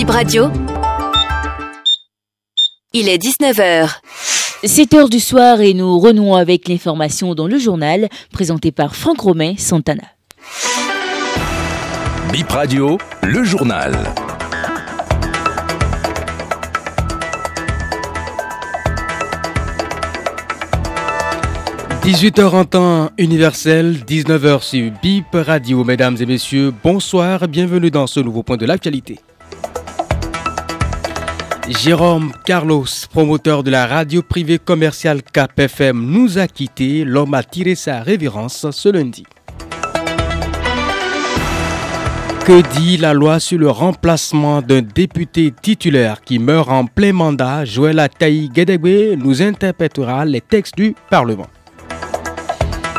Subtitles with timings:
[0.00, 0.50] Bip Radio.
[2.94, 4.00] Il est 19h.
[4.64, 9.20] 7 heures du soir et nous renouons avec l'information dans le journal présenté par Franck
[9.20, 10.04] Romain Santana.
[12.32, 13.92] Bip Radio, le journal.
[22.04, 25.84] 18h en temps universel, 19h sur BIP Radio.
[25.84, 29.18] Mesdames et messieurs, bonsoir, bienvenue dans ce nouveau point de l'actualité.
[31.78, 37.04] Jérôme Carlos, promoteur de la radio privée commerciale KPFM, nous a quittés.
[37.04, 39.24] L'homme a tiré sa révérence ce lundi.
[42.44, 47.64] Que dit la loi sur le remplacement d'un député titulaire qui meurt en plein mandat?
[47.64, 51.46] Joël Ataï Guédégué nous interprétera les textes du Parlement.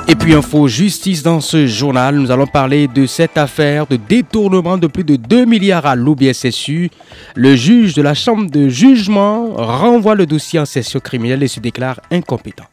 [0.08, 4.78] Et puis info justice dans ce journal, nous allons parler de cette affaire de détournement
[4.78, 6.90] de plus de 2 milliards à l'OBSSU.
[7.36, 11.60] Le juge de la chambre de jugement renvoie le dossier en session criminelle et se
[11.60, 12.66] déclare incompétent.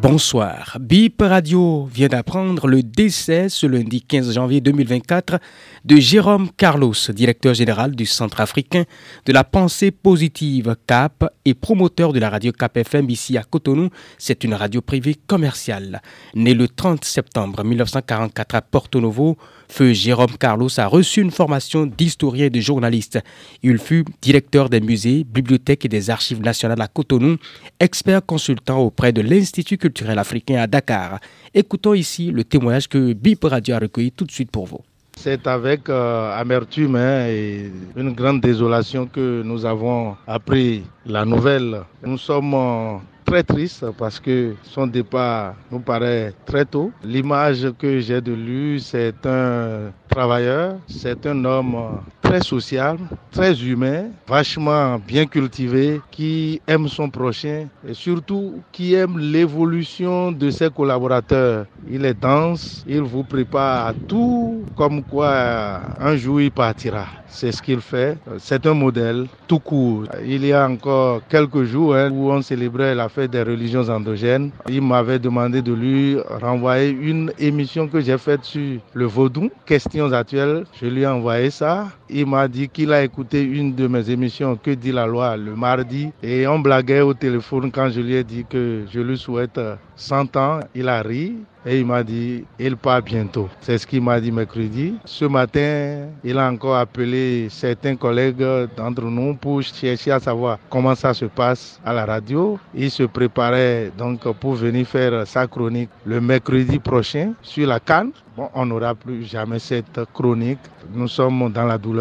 [0.00, 0.76] Bonsoir.
[0.78, 5.40] BIP Radio vient d'apprendre le décès ce lundi 15 janvier 2024
[5.84, 8.84] de Jérôme Carlos, directeur général du Centre africain
[9.26, 13.90] de la pensée positive CAP et promoteur de la radio CAP FM ici à Cotonou.
[14.18, 16.00] C'est une radio privée commerciale.
[16.34, 19.36] Né le 30 septembre 1944 à Porto Novo,
[19.68, 23.18] Feu Jérôme Carlos a reçu une formation d'historien et de journaliste.
[23.62, 27.36] Il fut directeur des musées, bibliothèques et des archives nationales à Cotonou,
[27.80, 31.18] expert consultant auprès de l'Institut culturel africain à Dakar.
[31.54, 34.80] Écoutons ici le témoignage que BIP Radio a recueilli tout de suite pour vous.
[35.16, 41.80] C'est avec euh, amertume hein, et une grande désolation que nous avons appris la nouvelle.
[42.04, 46.92] Nous sommes euh, très tristes parce que son départ nous paraît très tôt.
[47.02, 52.98] L'image que j'ai de lui, c'est un travailleur, c'est un homme très social,
[53.30, 60.50] très humain, vachement bien cultivé, qui aime son prochain et surtout qui aime l'évolution de
[60.50, 61.66] ses collaborateurs.
[61.90, 67.06] Il est dense, il vous prépare à tout comme quoi un jour il partira.
[67.30, 68.16] C'est ce qu'il fait.
[68.38, 70.04] C'est un modèle tout court.
[70.24, 74.50] Il y a encore quelques jours hein, où on célébrait la fête des religions endogènes.
[74.68, 79.50] Il m'avait demandé de lui renvoyer une émission que j'ai faite sur le vaudou,
[79.98, 80.64] questions actuelles.
[80.80, 81.88] Je lui ai envoyé ça.
[82.10, 85.54] Il m'a dit qu'il a écouté une de mes émissions, Que dit la loi, le
[85.54, 86.10] mardi.
[86.22, 89.60] Et on blaguait au téléphone quand je lui ai dit que je lui souhaite
[89.96, 90.60] 100 ans.
[90.74, 91.34] Il a ri
[91.66, 93.48] et il m'a dit il part bientôt.
[93.60, 94.94] C'est ce qu'il m'a dit mercredi.
[95.04, 98.44] Ce matin, il a encore appelé certains collègues
[98.76, 102.58] d'entre nous pour chercher à savoir comment ça se passe à la radio.
[102.74, 108.12] Il se préparait donc pour venir faire sa chronique le mercredi prochain sur la Cannes.
[108.36, 110.60] Bon, on n'aura plus jamais cette chronique.
[110.94, 111.97] Nous sommes dans la douleur.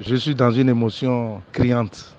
[0.00, 2.15] Je suis dans une émotion criante.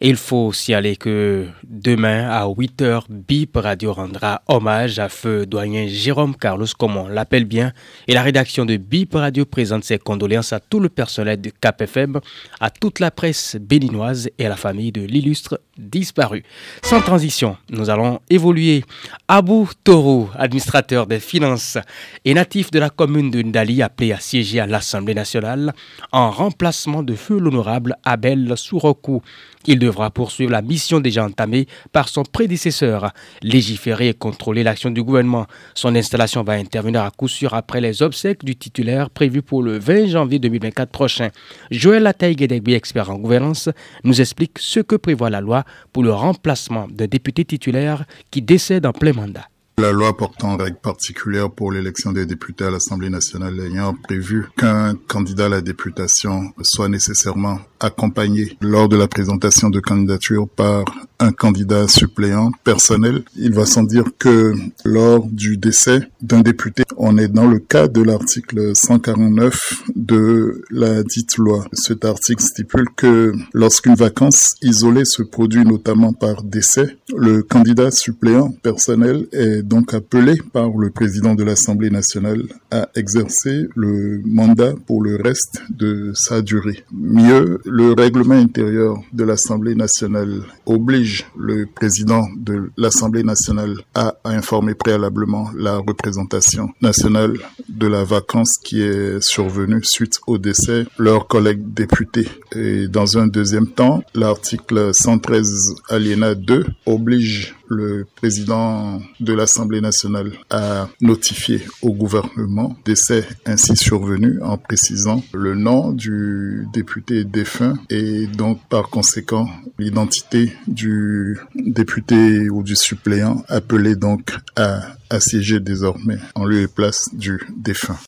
[0.00, 6.36] Il faut signaler que demain à 8h, BIP Radio rendra hommage à feu doyen Jérôme
[6.36, 7.72] Carlos, comme on l'appelle bien,
[8.06, 12.20] et la rédaction de BIP Radio présente ses condoléances à tout le personnel de KPFM,
[12.60, 16.42] à toute la presse béninoise et à la famille de l'illustre disparu.
[16.82, 18.84] Sans transition, nous allons évoluer.
[19.28, 21.78] Abou Toro, administrateur des finances
[22.24, 25.74] et natif de la commune de Ndali, appelé à siéger à l'Assemblée nationale
[26.12, 29.22] en remplacement de feu l'honorable Abel Sourokou.
[29.68, 33.12] Il devra poursuivre la mission déjà entamée par son prédécesseur,
[33.42, 35.46] légiférer et contrôler l'action du gouvernement.
[35.74, 39.78] Son installation va intervenir à coup sûr après les obsèques du titulaire prévues pour le
[39.78, 41.28] 20 janvier 2024 prochain.
[41.70, 42.36] Joël Ataï
[42.74, 43.68] expert en gouvernance,
[44.04, 48.86] nous explique ce que prévoit la loi pour le remplacement d'un député titulaire qui décède
[48.86, 49.48] en plein mandat.
[49.78, 54.94] La loi portant règles particulières pour l'élection des députés à l'Assemblée nationale ayant prévu qu'un
[55.06, 60.84] candidat à la députation soit nécessairement accompagné lors de la présentation de candidature par
[61.18, 63.22] un candidat suppléant personnel.
[63.36, 64.54] Il va sans dire que
[64.84, 71.02] lors du décès d'un député, on est dans le cas de l'article 149 de la
[71.02, 71.64] dite loi.
[71.72, 78.50] Cet article stipule que lorsqu'une vacance isolée se produit notamment par décès, le candidat suppléant
[78.62, 85.02] personnel est donc appelé par le président de l'Assemblée nationale à exercer le mandat pour
[85.02, 86.84] le reste de sa durée.
[86.92, 94.74] Mieux, le règlement intérieur de l'Assemblée nationale oblige le président de l'Assemblée nationale à informer
[94.74, 97.34] préalablement la représentation nationale
[97.68, 102.28] de la vacance qui est survenue suite au décès leurs collègues députés.
[102.54, 110.32] Et dans un deuxième temps, l'article 113 alinéa 2 oblige le président de l'Assemblée nationale
[110.50, 118.26] a notifié au gouvernement décès ainsi survenu en précisant le nom du député défunt et
[118.26, 119.48] donc par conséquent
[119.78, 124.80] l'identité du député ou du suppléant appelé donc à
[125.10, 127.98] assiéger désormais en lieu et place du défunt.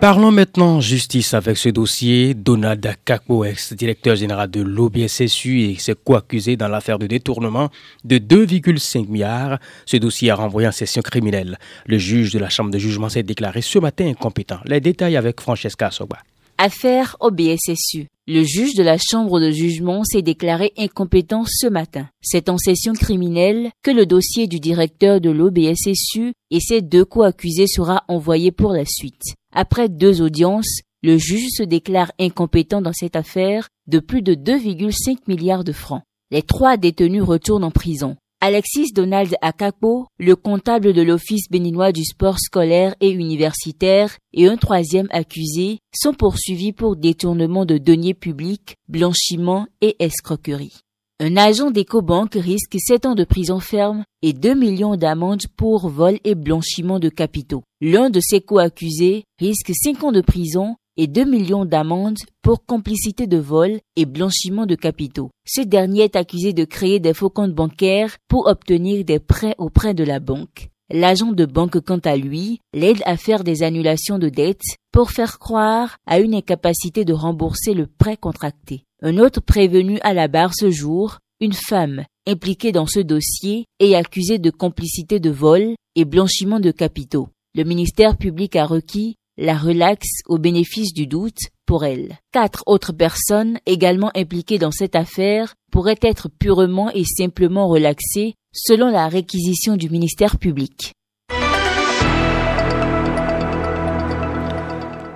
[0.00, 2.32] Parlons maintenant justice avec ce dossier.
[2.32, 7.68] Donald Kakbo, ex-directeur général de l'OBSSU et ses co-accusés dans l'affaire de détournement
[8.04, 9.58] de 2,5 milliards.
[9.84, 11.58] Ce dossier a renvoyé en session criminelle.
[11.84, 14.60] Le juge de la Chambre de jugement s'est déclaré ce matin incompétent.
[14.64, 16.16] Les détails avec Francesca Soba.
[16.62, 18.08] Affaire OBSSU.
[18.26, 22.10] Le juge de la Chambre de jugement s'est déclaré incompétent ce matin.
[22.20, 27.66] C'est en session criminelle que le dossier du directeur de l'OBSSU et ses deux co-accusés
[27.66, 29.22] sera envoyé pour la suite.
[29.54, 35.16] Après deux audiences, le juge se déclare incompétent dans cette affaire de plus de 2,5
[35.28, 36.02] milliards de francs.
[36.30, 38.16] Les trois détenus retournent en prison.
[38.42, 44.56] Alexis Donald Akapo, le comptable de l'Office béninois du sport scolaire et universitaire, et un
[44.56, 50.80] troisième accusé sont poursuivis pour détournement de deniers publics, blanchiment et escroquerie.
[51.22, 56.18] Un agent d'EcoBank risque 7 ans de prison ferme et 2 millions d'amendes pour vol
[56.24, 57.62] et blanchiment de capitaux.
[57.82, 63.26] L'un de ses co-accusés risque 5 ans de prison et 2 millions d'amendes pour complicité
[63.26, 65.30] de vol et blanchiment de capitaux.
[65.46, 69.94] Ce dernier est accusé de créer des faux comptes bancaires pour obtenir des prêts auprès
[69.94, 70.68] de la banque.
[70.92, 75.38] L'agent de banque, quant à lui, l'aide à faire des annulations de dettes pour faire
[75.38, 78.84] croire à une incapacité de rembourser le prêt contracté.
[79.00, 83.96] Un autre prévenu à la barre ce jour, une femme impliquée dans ce dossier et
[83.96, 87.30] accusée de complicité de vol et blanchiment de capitaux.
[87.54, 92.18] Le ministère public a requis la relaxe au bénéfice du doute pour elle.
[92.30, 98.90] Quatre autres personnes également impliquées dans cette affaire pourraient être purement et simplement relaxées selon
[98.90, 100.92] la réquisition du ministère public.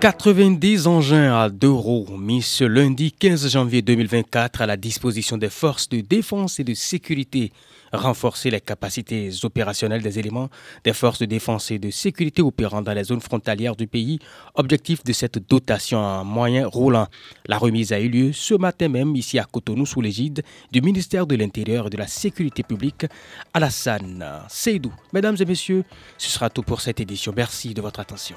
[0.04, 5.48] 90 engins à deux roues mis ce lundi 15 janvier 2024 à la disposition des
[5.48, 7.52] forces de défense et de sécurité
[7.90, 10.50] renforcer les capacités opérationnelles des éléments
[10.84, 14.18] des forces de défense et de sécurité opérant dans les zones frontalières du pays.
[14.56, 17.08] Objectif de cette dotation en moyens roulants.
[17.46, 21.26] La remise a eu lieu ce matin même ici à Cotonou sous l'égide du ministère
[21.26, 23.06] de l'Intérieur et de la Sécurité publique,
[23.54, 24.92] Alassane Seydou.
[25.14, 25.82] Mesdames et messieurs,
[26.18, 27.32] ce sera tout pour cette édition.
[27.34, 28.36] Merci de votre attention.